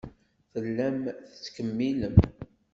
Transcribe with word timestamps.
Tellam 0.51 0.99
tettkemmilem. 1.31 2.15